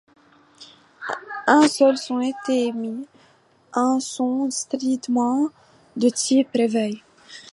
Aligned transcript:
Un 1.47 1.67
seul 1.67 1.95
son 1.95 2.21
était 2.21 2.57
émis, 2.69 3.05
un 3.73 3.99
son 3.99 4.49
strident 4.49 5.51
de 5.95 6.09
type 6.09 6.49
réveil. 6.55 7.03